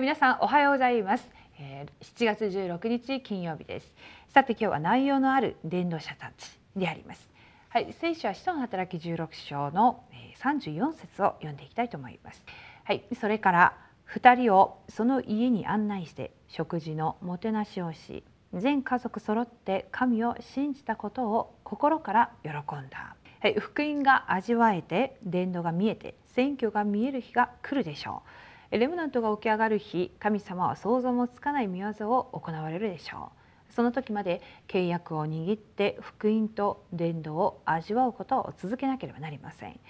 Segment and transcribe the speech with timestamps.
[0.00, 3.92] 皆さんおはようございます、えー、7月16日金曜日です。
[4.32, 7.28] さて今日は内容のある伝道者たちであります。
[7.68, 10.02] はい聖書は使徒の働き16章の
[10.42, 12.42] 34節を読んでいきたいと思います。
[12.84, 13.76] はいそれから
[14.14, 28.49] 2人をその家に案内して食事のもてなしをし全家族揃って神を信じたことを心から喜んだ、はい、福音が味わえて伝道が見えて選挙が見える日が来るでしょう。
[28.70, 33.32] レムナントが起き上がる日神様は想像もつかない見業を行われるでしょ
[33.68, 33.72] う。
[33.72, 39.80] その時まで契約を握って福音と伝道を味わうことを続けなければなりません。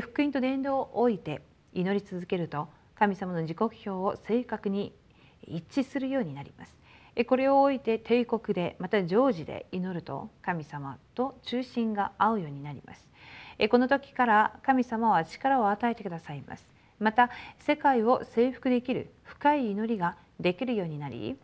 [0.00, 4.92] 福音と伝道を置いて祈り続けると神様の時刻表を正確に
[5.46, 6.80] 一致するようになります。
[7.28, 13.08] これを置いて帝国でまた常時で祈ると神様と中心が合うようになります。
[13.70, 16.75] この時から神様は力を与えてくださいます。
[16.98, 21.36] また世界を征服できる深い祈りができるようになり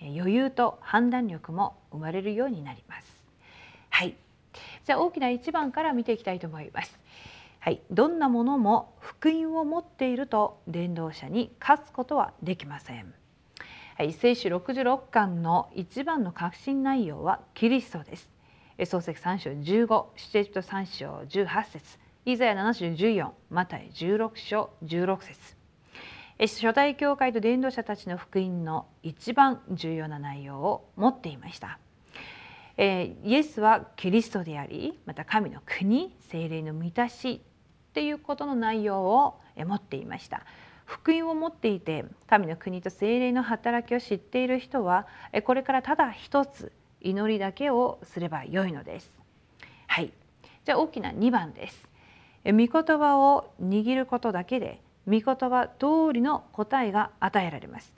[0.00, 3.24] 余裕と判断力も生まれるようになります。
[3.90, 4.16] はい。
[4.84, 6.98] じゃあ大きな一番から見ていきたいと思います。
[7.60, 13.14] はい、どんなものも福音を持っていると伝道者に勝つことはできません。
[13.96, 18.32] はい、聖書66巻の一番の核心内容はキリストです。
[18.84, 22.01] 創世記3章15、シテジプト3章18節。
[22.24, 25.56] イザヤ7章14、マタイ16章16節。
[26.38, 31.80] 初代教会と伝道者たちの福音の一番重要な内容を持っていました。
[32.76, 37.42] え、イエスはキリストでありまた神の国精霊の満たし
[37.90, 40.46] っていうことの内容を持っていました。
[40.84, 45.08] 福音を持っていて神の国と精霊の働きを知っている人は
[45.42, 46.70] これからただ一つ
[47.00, 49.10] 祈りだけをすればよいのです。
[49.88, 50.12] はい。
[50.64, 51.90] じゃあ大きな2番です。
[52.44, 57.94] 御言葉を握ることだけで御言葉通りの答えが与えられます。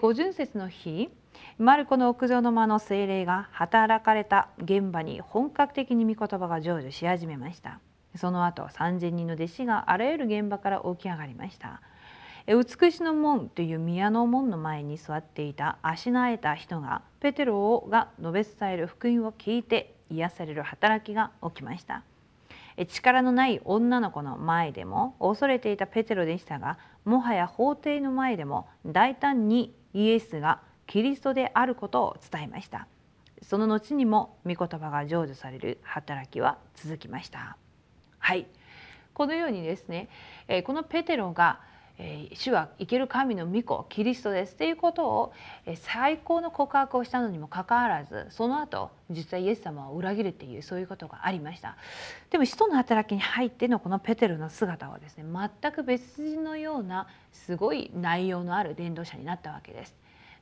[0.00, 1.08] 五巡節の日
[1.56, 7.80] マルコの屋上の間の精霊が働かれた現場に本格的に御言葉が成就し始めました。
[8.16, 11.80] その後3,000人の弟子があらゆる現場から起き上がりました。
[12.46, 22.02] 美しの門という宮の門の前に座っていた足のえた人がペテロが述べ伝える福音を聞いて癒される働きが起きました。
[22.86, 32.86] 力のない女の子の前でも恐れていたペテロでしたがもはや法廷の前でも大胆にイエスがキリストであることを伝えました。
[33.42, 37.56] その後にも御言葉が成就される働きは続きました。
[38.18, 38.46] はい。
[39.14, 40.08] このようにですね、
[40.48, 41.60] えこのペテロが
[42.32, 44.54] 主は生ける神の御子キリストです。
[44.54, 45.32] ということを、
[45.76, 51.76] 最高の告白をしたのにもかかわらずその後実はイエス様を裏切るっていうそういうことがありました。
[52.30, 59.96] でも使徒の働きに入ってのこのペテロの姿はですね全く別人のようなすごい内容のある伝道者になったわけです。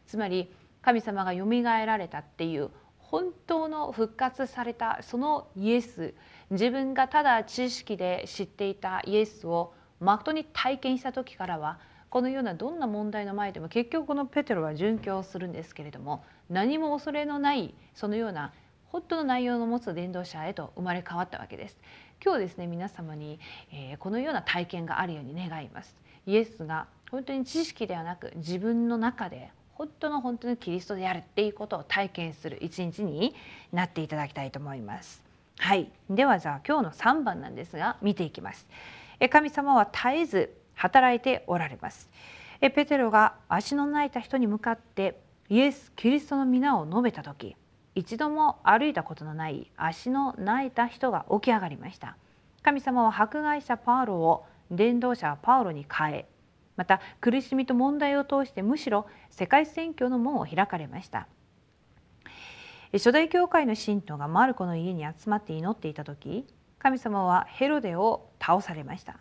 [0.07, 0.53] つまり
[0.83, 6.13] 神様がよみがえられたっていう本当の復活されたそのイエス
[6.51, 11.79] 自分がただ知識で知っていたイエスをまことに体験した時からは
[12.11, 18.53] このようなどんな問題の前でも結局このペテロは殉教するんですけれども何も恐れのないそのような
[18.89, 21.77] 本当の内容の持つ伝道者へと生まれ変わったわけです。
[22.25, 23.39] 今日ですね皆様に、
[23.71, 25.95] えー、このような体験があるように願います。
[26.27, 33.35] イエスが本当に知識ではなく自分の中で本当の本当のキリストであるっていうことを体験する一日に
[33.73, 35.23] なっていただきたいと思います。
[35.59, 38.67] はい、ではじゃあ今日の3番なんですが見ていきます。
[39.31, 42.11] 神様は絶えず働いておられます。
[42.61, 47.55] ペテロが足の泣いた人に向かってイエス・キリストの皆を述べた時
[47.95, 52.17] 一度も歩いたことのない足の泣いた人が起き上がりました。
[52.63, 56.29] 神様は迫害者パウロを伝道者パウロに変え
[56.77, 61.27] また苦しみと問題を通してむしろ世界宣教の門を開かれました。
[62.93, 66.47] 初代教会の信徒がマルコの家に集まって祈っていた時
[66.87, 69.17] 神様はヘロデを倒されました。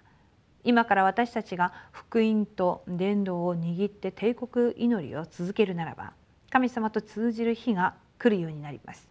[0.64, 6.14] 今から私たちが福音と伝道を握って帝国祈りを続けるならば
[6.52, 9.10] 神様と通じる日が来るようになります。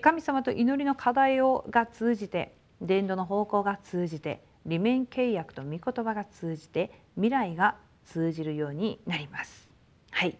[0.00, 9.68] 神様と祈りの課題をが通じて伝道の方向が通じて利面契約と御言葉が通じて未来が通じるようになります。
[10.12, 10.38] はい。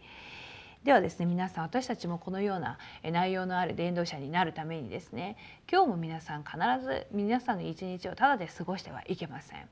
[0.84, 5.37] ではですね皆さん私たちもこのような内容のある伝道者になるためにですね
[5.70, 9.69] 今日も皆さん必ず皆さんの一日をただで過ごしてはいけません。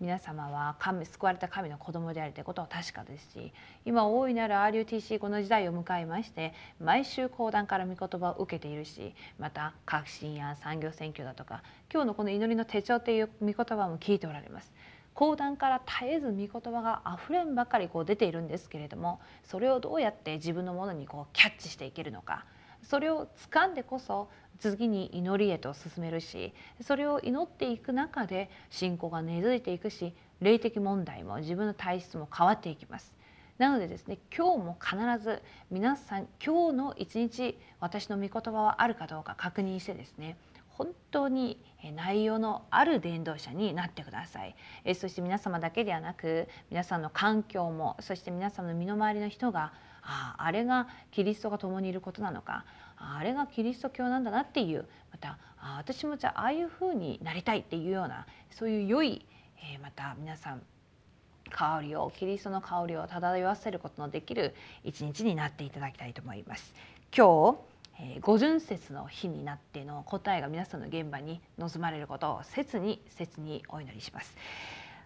[0.00, 3.52] 皆様は神救われた神の子供であるということは確かですし
[3.84, 11.62] 今大いなる RUTC この時代を迎えまして毎週講談から御言葉を受けているしまた革新や産業選挙だとか
[11.92, 14.72] 今日のこの祈りの手帳という御言葉も聞いておられます。
[15.14, 22.44] 講談から絶えず御言葉があふれんばかりこう出ているんですけれどもそれをどうやって自分のものにこうキャッチしていけるのか
[22.82, 24.28] それを掴んでこそ
[24.58, 26.52] 次に祈りへと進めるし
[26.82, 33.14] それを祈っていく中で信仰が根付いていくし霊的問題も自分の体質も変わっていきます。
[33.56, 35.40] なのでですね今日も必ず
[35.70, 40.36] 皆さん今日の一日私の御言葉はあるかどうか確認してですね
[40.76, 41.58] 本当に
[41.94, 44.54] 内容のある伝道者になってください
[44.94, 49.72] そして皆様だけではなく皆さんの環境もそして皆様の身の回りの人が
[50.02, 52.64] ああれがキリストが共にいることなのか
[52.96, 59.24] あれがキリスト教なんだなっていうまたあ私もじゃあああいうふうになりたいっていうようなそういう良い、
[59.58, 60.62] えー、また皆さん
[61.50, 66.74] 香りをキリストの香りを漂わせることのできる一日になっていただきたいと思います。
[67.16, 74.36] 今日えー、五巡節の日になっての答えが皆さんの現場に望まれることを切に切にお祈りします。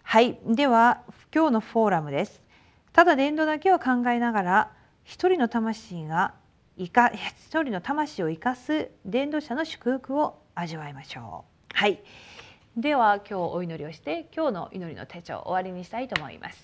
[0.03, 1.03] はい、では
[1.35, 2.43] 今日のフォーラムです。
[2.93, 4.73] ただ伝道だけを考えながら
[5.05, 6.35] 一人の魂が
[6.77, 7.09] いか
[7.49, 11.45] 一人の魂を生かす伝道者の祝福を味わいましょ
[11.75, 11.77] う。
[11.77, 12.01] はい。
[12.79, 16.63] では今日お祈りをして今日の祈りの手帳を終わりにしたいと思います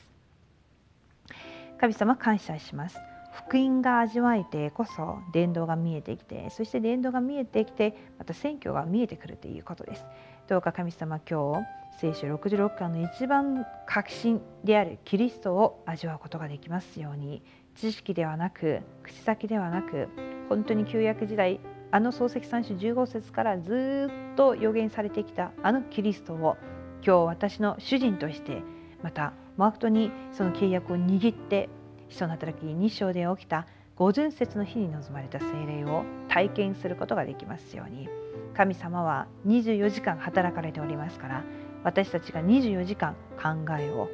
[1.81, 2.97] 神様感謝します
[3.35, 10.07] 福音が味わえてこそ伝道が見えてきてそして伝道が見えてきてまた選挙が見えてくるということです。
[10.47, 17.43] どうか神様今日聖書66巻の一番核心であるキリストを味わうことができますように。
[17.75, 20.09] 知識ではなく口先ではなく
[20.49, 21.61] 本当に旧約時代
[21.91, 26.57] あの漱石三種15節からずっと予言されてきたあのキリストを
[27.05, 28.63] 今日私の主人として
[29.03, 31.69] またマークトにその契約を握って
[32.09, 33.67] 人の働き2章で起きた
[33.97, 38.09] 五巡節の日に臨まれた精霊を体験することができますように。
[38.55, 41.43] 神様は24時間働かれておりますから
[41.83, 43.49] 私たちが24時間考
[43.79, 44.09] えを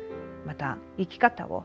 [0.46, 1.64] また生き方を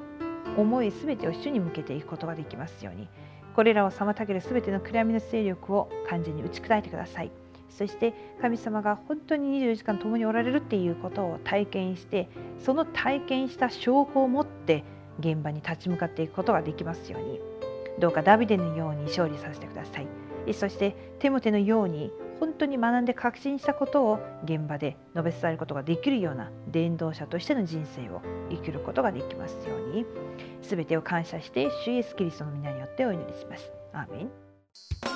[0.58, 3.08] 思い全てを主に向けていくことができますように。
[3.56, 7.32] これらを妨げる全ての暗闇の勢力を完全に打ち砕いてください。
[7.70, 14.84] そして神様が本当に24時間共におられるっていうことを体験してその体験した証拠を持って
[15.20, 17.40] 現場に立ち向かっていくことができますように。
[18.00, 20.54] どうかダビデのように勝利させてください。
[20.54, 30.06] そしてテモテのように本当に学んで確信したことを現場で述べ伝えることができるような伝道者としての人生を生きることができますように。
[30.62, 33.72] 全てを感謝して主イエスキリストの皆によってお祈りします。
[33.94, 35.15] アーメン。